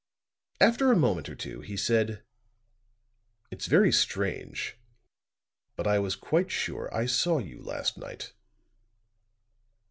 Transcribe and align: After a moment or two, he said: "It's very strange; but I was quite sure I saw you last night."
After 0.59 0.91
a 0.91 0.95
moment 0.95 1.29
or 1.29 1.35
two, 1.35 1.61
he 1.61 1.77
said: 1.77 2.23
"It's 3.51 3.67
very 3.67 3.91
strange; 3.91 4.79
but 5.75 5.85
I 5.85 5.99
was 5.99 6.15
quite 6.15 6.49
sure 6.49 6.91
I 6.91 7.05
saw 7.05 7.37
you 7.37 7.61
last 7.61 7.99
night." 7.99 8.33